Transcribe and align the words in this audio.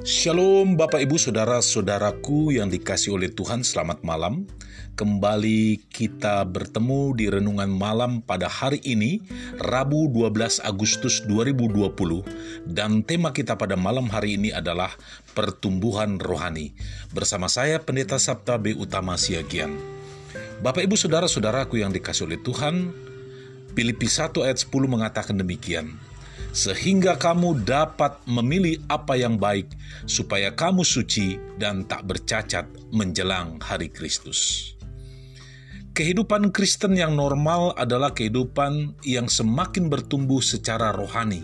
Shalom 0.00 0.80
Bapak 0.80 1.04
Ibu 1.04 1.20
Saudara-saudaraku 1.20 2.56
yang 2.56 2.72
dikasih 2.72 3.20
oleh 3.20 3.28
Tuhan 3.28 3.60
selamat 3.60 4.00
malam. 4.00 4.48
Kembali 4.96 5.76
kita 5.92 6.40
bertemu 6.48 7.12
di 7.12 7.28
Renungan 7.28 7.68
Malam 7.68 8.24
pada 8.24 8.48
hari 8.48 8.80
ini 8.80 9.20
Rabu 9.60 10.08
12 10.08 10.64
Agustus 10.64 11.20
2020 11.28 11.92
Dan 12.64 13.04
tema 13.04 13.36
kita 13.36 13.60
pada 13.60 13.76
malam 13.76 14.08
hari 14.08 14.40
ini 14.40 14.48
adalah 14.48 14.88
Pertumbuhan 15.36 16.16
Rohani. 16.16 16.72
Bersama 17.12 17.52
saya 17.52 17.76
Pendeta 17.76 18.16
Sabta 18.16 18.56
B. 18.56 18.72
Utama 18.72 19.20
Siagian. 19.20 19.76
Bapak 20.64 20.80
Ibu 20.80 20.96
Saudara-saudaraku 20.96 21.76
yang 21.76 21.92
dikasih 21.92 22.24
oleh 22.24 22.40
Tuhan 22.40 22.88
Filipi 23.76 24.08
1 24.08 24.32
ayat 24.48 24.64
10 24.64 24.72
mengatakan 24.88 25.36
demikian 25.36 26.00
sehingga 26.50 27.14
kamu 27.14 27.62
dapat 27.62 28.18
memilih 28.26 28.82
apa 28.90 29.14
yang 29.14 29.38
baik, 29.38 29.70
supaya 30.06 30.50
kamu 30.50 30.82
suci 30.82 31.38
dan 31.60 31.86
tak 31.86 32.06
bercacat 32.10 32.66
menjelang 32.90 33.62
hari 33.62 33.86
Kristus. 33.86 34.72
Kehidupan 35.90 36.54
Kristen 36.54 36.94
yang 36.94 37.18
normal 37.18 37.74
adalah 37.74 38.14
kehidupan 38.14 38.94
yang 39.02 39.26
semakin 39.26 39.90
bertumbuh 39.90 40.38
secara 40.38 40.94
rohani, 40.94 41.42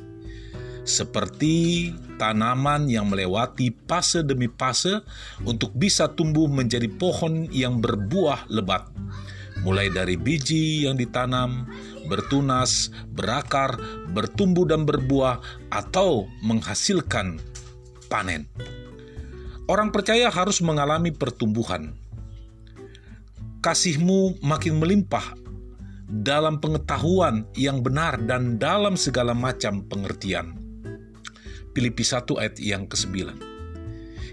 seperti 0.87 1.91
tanaman 2.17 2.87
yang 2.87 3.11
melewati 3.11 3.75
fase 3.91 4.23
demi 4.23 4.47
fase 4.47 5.03
untuk 5.43 5.75
bisa 5.75 6.07
tumbuh 6.15 6.47
menjadi 6.47 6.87
pohon 6.87 7.51
yang 7.51 7.83
berbuah 7.83 8.47
lebat, 8.47 8.87
mulai 9.67 9.91
dari 9.91 10.15
biji 10.15 10.87
yang 10.87 10.95
ditanam, 10.95 11.67
bertunas, 12.07 12.95
berakar, 13.13 13.77
bertumbuh 14.15 14.65
dan 14.67 14.87
berbuah, 14.87 15.43
atau 15.71 16.31
menghasilkan 16.43 17.39
panen. 18.09 18.47
Orang 19.67 19.91
percaya 19.91 20.31
harus 20.31 20.63
mengalami 20.63 21.11
pertumbuhan. 21.11 21.99
Kasihmu 23.61 24.39
makin 24.47 24.79
melimpah 24.79 25.35
dalam 26.07 26.63
pengetahuan 26.63 27.51
yang 27.59 27.83
benar 27.83 28.23
dan 28.23 28.63
dalam 28.63 28.95
segala 28.95 29.35
macam 29.35 29.83
pengertian. 29.91 30.55
Filipi 31.75 32.07
1 32.07 32.31
ayat 32.39 32.57
yang 32.63 32.87
ke-9 32.87 33.56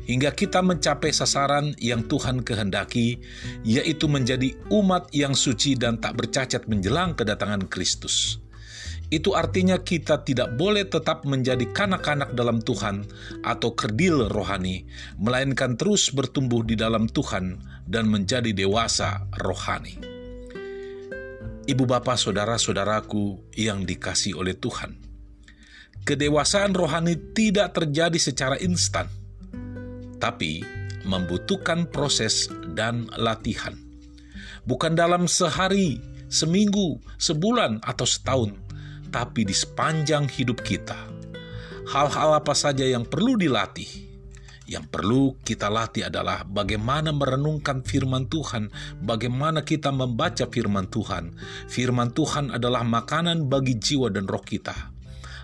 hingga 0.04 0.36
kita 0.36 0.60
mencapai 0.60 1.16
sasaran 1.16 1.72
yang 1.80 2.04
Tuhan 2.08 2.44
kehendaki, 2.44 3.20
yaitu 3.64 4.12
menjadi 4.12 4.56
umat 4.72 5.08
yang 5.16 5.36
suci 5.36 5.80
dan 5.80 6.00
tak 6.00 6.20
bercacat 6.20 6.68
menjelang 6.68 7.16
kedatangan 7.16 7.68
Kristus. 7.72 8.40
Itu 9.14 9.38
artinya 9.38 9.78
kita 9.78 10.26
tidak 10.26 10.58
boleh 10.58 10.90
tetap 10.90 11.22
menjadi 11.30 11.70
kanak-kanak 11.70 12.34
dalam 12.34 12.58
Tuhan 12.66 13.06
atau 13.46 13.78
kerdil 13.78 14.26
rohani, 14.26 14.90
melainkan 15.22 15.78
terus 15.78 16.10
bertumbuh 16.10 16.66
di 16.66 16.74
dalam 16.74 17.06
Tuhan 17.06 17.62
dan 17.86 18.10
menjadi 18.10 18.50
dewasa 18.58 19.30
rohani. 19.38 20.02
Ibu 21.64 21.84
bapak 21.86 22.18
saudara-saudaraku 22.20 23.54
yang 23.56 23.86
dikasih 23.86 24.36
oleh 24.36 24.58
Tuhan, 24.58 24.98
kedewasaan 26.04 26.74
rohani 26.74 27.16
tidak 27.38 27.78
terjadi 27.78 28.18
secara 28.18 28.58
instan 28.60 29.23
tapi 30.24 30.64
membutuhkan 31.04 31.92
proses 31.92 32.48
dan 32.72 33.12
latihan. 33.20 33.76
Bukan 34.64 34.96
dalam 34.96 35.28
sehari, 35.28 36.00
seminggu, 36.32 37.04
sebulan, 37.20 37.84
atau 37.84 38.08
setahun, 38.08 38.56
tapi 39.12 39.44
di 39.44 39.52
sepanjang 39.52 40.32
hidup 40.32 40.64
kita. 40.64 40.96
Hal-hal 41.92 42.40
apa 42.40 42.56
saja 42.56 42.88
yang 42.88 43.04
perlu 43.04 43.36
dilatih? 43.36 44.08
Yang 44.64 44.88
perlu 44.88 45.36
kita 45.44 45.68
latih 45.68 46.08
adalah 46.08 46.48
bagaimana 46.48 47.12
merenungkan 47.12 47.84
firman 47.84 48.32
Tuhan, 48.32 48.72
bagaimana 49.04 49.68
kita 49.68 49.92
membaca 49.92 50.48
firman 50.48 50.88
Tuhan. 50.88 51.36
Firman 51.68 52.16
Tuhan 52.16 52.48
adalah 52.48 52.88
makanan 52.88 53.52
bagi 53.52 53.76
jiwa 53.76 54.08
dan 54.08 54.24
roh 54.24 54.40
kita 54.40 54.93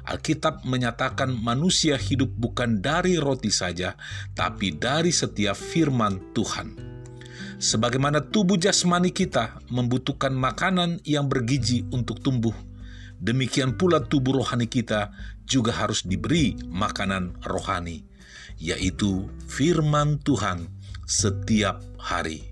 Alkitab 0.09 0.65
menyatakan 0.65 1.29
manusia 1.29 1.93
hidup 1.93 2.33
bukan 2.33 2.81
dari 2.81 3.21
roti 3.21 3.53
saja, 3.53 3.93
tapi 4.33 4.73
dari 4.73 5.13
setiap 5.13 5.53
firman 5.53 6.33
Tuhan. 6.33 6.73
Sebagaimana 7.61 8.23
tubuh 8.33 8.57
jasmani 8.57 9.13
kita 9.13 9.61
membutuhkan 9.69 10.33
makanan 10.33 11.03
yang 11.05 11.29
bergizi 11.29 11.85
untuk 11.93 12.25
tumbuh, 12.25 12.55
demikian 13.21 13.77
pula 13.77 14.01
tubuh 14.01 14.41
rohani 14.41 14.65
kita 14.65 15.13
juga 15.45 15.75
harus 15.75 16.01
diberi 16.07 16.57
makanan 16.65 17.37
rohani, 17.45 18.07
yaitu 18.57 19.29
firman 19.45 20.17
Tuhan 20.25 20.71
setiap 21.05 21.85
hari. 22.01 22.49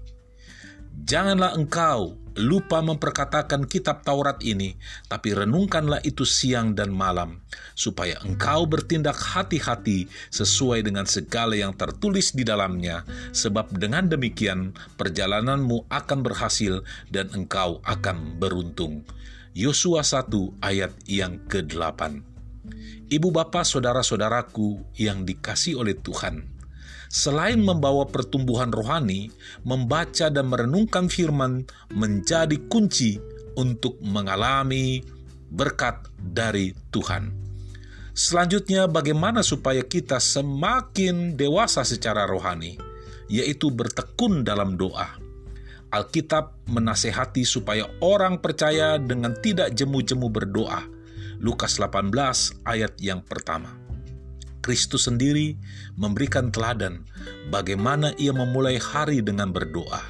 Janganlah 1.07 1.55
engkau 1.55 2.19
lupa 2.37 2.79
memperkatakan 2.85 3.65
kitab 3.65 4.05
Taurat 4.05 4.39
ini, 4.45 4.77
tapi 5.09 5.33
renungkanlah 5.33 6.01
itu 6.05 6.23
siang 6.23 6.77
dan 6.77 6.93
malam, 6.93 7.41
supaya 7.73 8.21
engkau 8.23 8.69
bertindak 8.69 9.17
hati-hati 9.17 10.07
sesuai 10.29 10.85
dengan 10.85 11.09
segala 11.09 11.57
yang 11.57 11.73
tertulis 11.73 12.31
di 12.31 12.45
dalamnya, 12.45 13.03
sebab 13.33 13.73
dengan 13.75 14.07
demikian 14.07 14.77
perjalananmu 14.95 15.89
akan 15.89 16.19
berhasil 16.21 16.85
dan 17.09 17.27
engkau 17.33 17.81
akan 17.83 18.37
beruntung. 18.37 19.03
Yosua 19.57 20.05
1 20.05 20.61
ayat 20.61 20.93
yang 21.09 21.41
ke-8 21.49 22.21
Ibu 23.07 23.31
bapak 23.31 23.63
saudara-saudaraku 23.63 24.99
yang 24.99 25.23
dikasih 25.23 25.79
oleh 25.79 25.95
Tuhan, 25.95 26.56
selain 27.07 27.59
membawa 27.59 28.07
pertumbuhan 28.07 28.71
rohani, 28.71 29.31
membaca 29.63 30.27
dan 30.31 30.47
merenungkan 30.51 31.07
firman 31.07 31.67
menjadi 31.91 32.55
kunci 32.67 33.19
untuk 33.57 33.97
mengalami 34.03 35.01
berkat 35.51 36.07
dari 36.19 36.75
Tuhan. 36.91 37.31
Selanjutnya, 38.17 38.89
bagaimana 38.89 39.45
supaya 39.45 39.85
kita 39.85 40.17
semakin 40.17 41.37
dewasa 41.37 41.85
secara 41.85 42.25
rohani, 42.25 42.75
yaitu 43.29 43.69
bertekun 43.69 44.41
dalam 44.41 44.73
doa. 44.73 45.05
Alkitab 45.87 46.67
menasehati 46.67 47.47
supaya 47.47 47.87
orang 48.03 48.43
percaya 48.43 48.99
dengan 48.99 49.37
tidak 49.39 49.71
jemu-jemu 49.71 50.27
berdoa. 50.27 50.83
Lukas 51.39 51.77
18 51.79 52.11
ayat 52.65 52.97
yang 52.99 53.21
pertama. 53.23 53.86
Kristus 54.67 55.07
sendiri 55.07 55.55
memberikan 55.95 56.51
teladan 56.51 57.07
bagaimana 57.47 58.11
ia 58.19 58.35
memulai 58.35 58.75
hari 58.75 59.23
dengan 59.23 59.55
berdoa. 59.55 60.03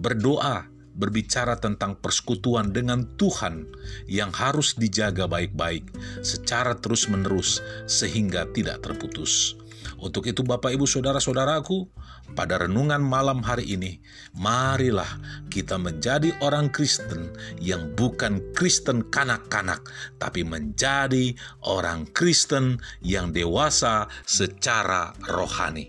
Berdoa 0.00 0.64
berbicara 0.96 1.60
tentang 1.60 2.00
persekutuan 2.00 2.72
dengan 2.72 3.04
Tuhan 3.20 3.68
yang 4.08 4.32
harus 4.32 4.72
dijaga 4.72 5.28
baik-baik 5.28 5.84
secara 6.24 6.72
terus-menerus 6.80 7.60
sehingga 7.84 8.48
tidak 8.56 8.80
terputus. 8.80 9.58
Untuk 10.04 10.28
itu 10.28 10.44
Bapak 10.44 10.68
Ibu 10.68 10.84
Saudara-saudaraku, 10.84 11.88
pada 12.36 12.60
renungan 12.60 13.00
malam 13.00 13.40
hari 13.40 13.72
ini, 13.72 14.04
marilah 14.36 15.08
kita 15.48 15.80
menjadi 15.80 16.28
orang 16.44 16.68
Kristen 16.68 17.32
yang 17.56 17.96
bukan 17.96 18.52
Kristen 18.52 19.08
kanak-kanak, 19.08 19.80
tapi 20.20 20.44
menjadi 20.44 21.32
orang 21.64 22.04
Kristen 22.12 22.76
yang 23.00 23.32
dewasa 23.32 24.04
secara 24.28 25.16
rohani. 25.24 25.88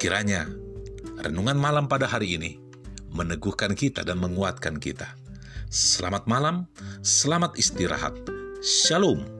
Kiranya 0.00 0.48
renungan 1.20 1.60
malam 1.60 1.92
pada 1.92 2.08
hari 2.08 2.40
ini 2.40 2.56
meneguhkan 3.12 3.76
kita 3.76 4.08
dan 4.08 4.24
menguatkan 4.24 4.80
kita. 4.80 5.12
Selamat 5.68 6.24
malam, 6.24 6.64
selamat 7.04 7.60
istirahat. 7.60 8.16
Shalom. 8.64 9.35